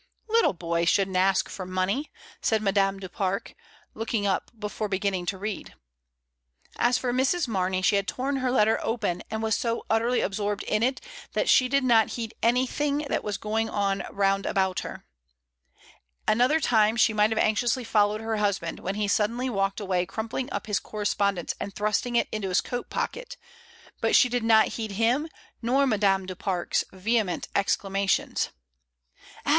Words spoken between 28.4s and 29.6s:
"As 4* 52 MRS.